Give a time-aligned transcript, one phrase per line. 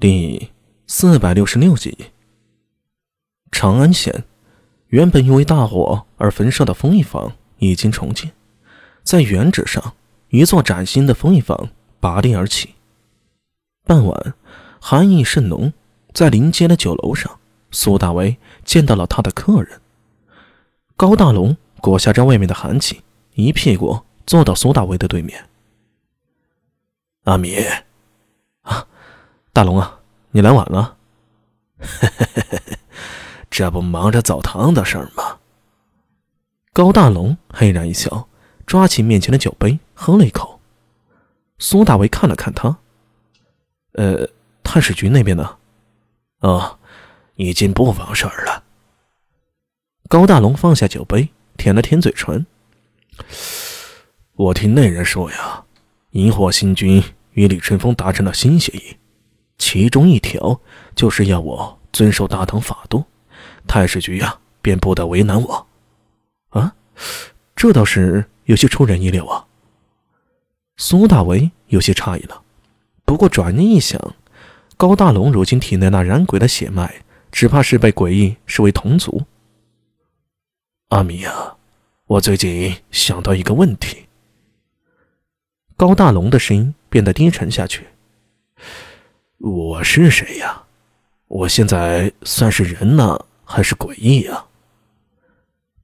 [0.00, 0.50] 第
[0.86, 1.94] 四百六十六集，
[3.52, 4.24] 长安县
[4.86, 8.32] 原本因为大火而焚烧的风衣坊已经重建，
[9.02, 9.92] 在原址上，
[10.30, 11.68] 一座崭新的风衣坊
[12.00, 12.70] 拔地而起。
[13.84, 14.32] 傍晚，
[14.80, 15.70] 寒意甚浓，
[16.14, 17.38] 在临街的酒楼上，
[17.70, 19.82] 苏大为见到了他的客人
[20.96, 23.02] 高大龙，裹挟着外面的寒气，
[23.34, 25.46] 一屁股坐到苏大为的对面。
[27.24, 27.58] 阿米。
[29.60, 30.00] 大龙啊，
[30.30, 30.96] 你来晚了。
[33.50, 35.38] 这不忙着澡堂的事儿吗？
[36.72, 38.26] 高大龙嘿然一笑，
[38.64, 40.62] 抓起面前的酒杯喝了一口。
[41.58, 42.78] 苏大为看了看他，
[43.92, 44.26] 呃，
[44.62, 45.58] 探视局那边呢？
[46.38, 46.78] 哦，
[47.34, 48.64] 已经不妨事儿了。
[50.08, 52.46] 高大龙放下酒杯，舔了舔嘴唇。
[54.32, 55.66] 我听那人说呀，
[56.12, 58.96] 萤火星君与李春风达成了新协议。
[59.60, 60.58] 其中一条
[60.96, 63.04] 就是要我遵守大唐法度，
[63.68, 65.66] 太史局呀便不得为难我。
[66.48, 66.74] 啊，
[67.54, 69.46] 这倒是有些出人意料啊。
[70.78, 72.42] 苏大为有些诧异了，
[73.04, 74.00] 不过转念一想，
[74.78, 79.22] 高大龙如今体内那染鬼的血脉，只怕是被诡异视为同族。
[80.88, 81.58] 阿米啊，
[82.06, 84.06] 我最近想到一个问题。
[85.76, 87.86] 高大龙的声音变得低沉下去。
[89.40, 90.64] 我是谁呀？
[91.26, 94.44] 我现在算是人呢，还是诡异呀？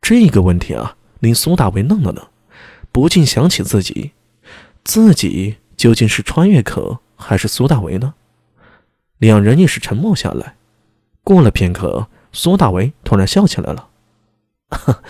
[0.00, 2.24] 这个问题啊，令苏大为愣了愣，
[2.92, 4.12] 不禁想起自己，
[4.84, 8.14] 自己究竟是穿越客还是苏大为呢？
[9.18, 10.54] 两人一时沉默下来。
[11.24, 13.88] 过了片刻，苏大为突然笑起来了：“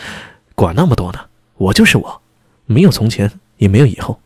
[0.56, 2.22] 管那么多呢，我就是我，
[2.64, 4.18] 没有从前，也没有以后，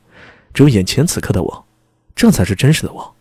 [0.53, 1.67] 只有眼前此刻的我，
[2.15, 3.14] 这才是真实的我。”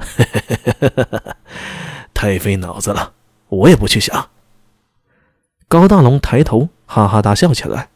[2.14, 3.12] 太费脑子了，
[3.48, 4.28] 我也不去想。
[5.68, 7.88] 高大龙抬头哈哈大笑起来。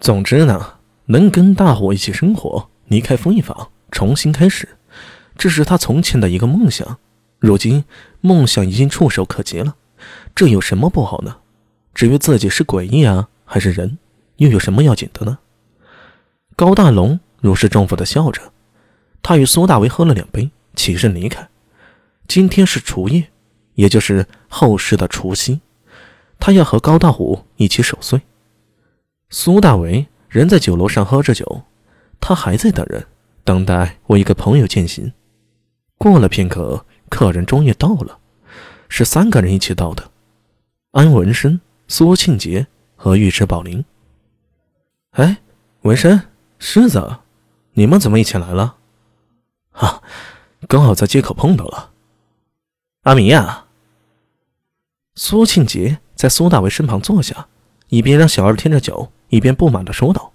[0.00, 4.68] 总之呢，能跟大伙一起生活，离开风衣坊，重新开始，
[5.38, 6.98] 这是他从前的一个梦想。
[7.38, 7.84] 如今
[8.20, 9.76] 梦想已经触手可及了，
[10.34, 11.36] 这有什么不好呢？
[11.94, 13.98] 至于自己是诡异啊，还是人，
[14.36, 15.38] 又有什么要紧的呢？
[16.56, 18.42] 高大龙如释重负的笑着，
[19.22, 20.50] 他与苏大为喝了两杯。
[20.74, 21.48] 起身离开。
[22.26, 23.28] 今天是除夜，
[23.74, 25.60] 也就是后世的除夕，
[26.38, 28.22] 他要和高大虎一起守岁。
[29.28, 31.62] 苏大为人在酒楼上喝着酒，
[32.20, 33.06] 他还在等人，
[33.44, 35.12] 等待我一个朋友践行。
[35.98, 38.18] 过了片刻，客人终于到了，
[38.88, 40.10] 是三个人一起到的：
[40.92, 43.84] 安文生、苏庆杰和尉迟宝林。
[45.10, 45.38] 哎，
[45.82, 46.20] 文生、
[46.58, 47.18] 狮子，
[47.74, 48.76] 你们怎么一起来了？
[49.70, 50.02] 哈。
[50.68, 51.90] 刚好在街口碰到了，
[53.02, 53.66] 阿明呀。
[55.16, 57.46] 苏庆杰在苏大为身旁坐下，
[57.88, 60.32] 一边让小二添着酒，一边不满的说道：“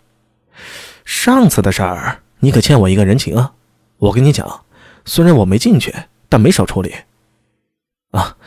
[1.04, 3.54] 上次的事儿，你可欠我一个人情啊！
[3.98, 4.66] 我跟你讲，
[5.04, 5.94] 虽然我没进去，
[6.30, 6.94] 但没少处理。
[8.12, 8.38] 啊，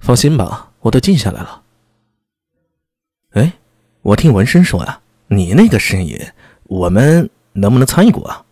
[0.00, 1.62] 放心吧，我都记下来了。
[3.32, 3.52] 哎，
[4.02, 8.42] 我听文生说啊，你那个事业，我们能不能参与过啊？”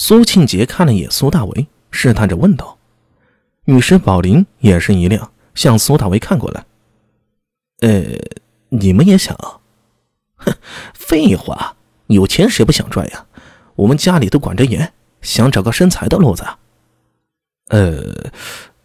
[0.00, 2.78] 苏庆杰看了一眼苏大为，试探着问道
[3.66, 6.64] ：“女士宝林眼神一亮，向苏大为看过来。
[7.80, 8.04] 呃，
[8.68, 9.36] 你们也想？
[10.36, 10.54] 哼，
[10.94, 11.74] 废话，
[12.06, 13.26] 有钱谁不想赚呀？
[13.74, 16.44] 我们家里都管着严，想找个生财的路子。
[17.70, 18.30] 呃，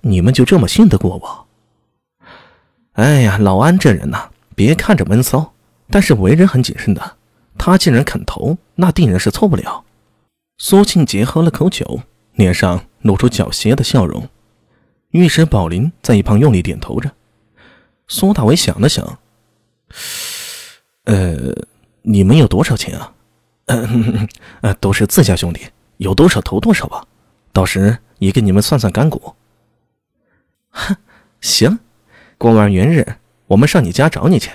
[0.02, 1.48] 你们就这么信得过我？
[2.94, 5.54] 哎呀，老安这人呐，别看着闷骚，
[5.92, 7.18] 但是为人很谨慎的。
[7.56, 9.83] 他既然肯投，那定然是错不了。”
[10.66, 12.04] 苏庆杰喝了口酒，
[12.36, 14.30] 脸上露出狡黠的笑容。
[15.10, 17.12] 御史宝林在一旁用力点头着。
[18.08, 19.20] 苏大伟想了想
[21.04, 21.54] ：“呃，
[22.04, 23.14] 你们有多少钱啊？
[24.62, 27.06] 呃，都是自家兄弟，有多少投多少吧。
[27.52, 29.36] 到时也给你们算算干股。”
[30.72, 30.96] 哼，
[31.42, 31.78] 行，
[32.38, 33.18] 过完元日
[33.48, 34.50] 我们上你家找你去。